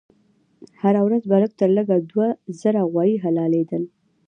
هر 0.81 0.95
ورځ 1.05 1.23
به 1.29 1.35
لږ 1.41 1.51
تر 1.59 1.69
لږه 1.77 1.95
دوه 2.11 2.27
زره 2.59 2.81
غوایي 2.91 3.15
حلالېدل. 3.23 3.83